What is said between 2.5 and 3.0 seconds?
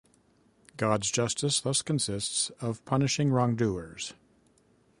of